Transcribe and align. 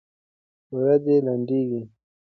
ورځي 0.75 1.17
لنډيږي 1.25 1.81